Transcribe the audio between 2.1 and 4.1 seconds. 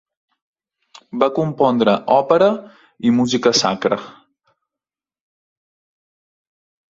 òpera i música sacra.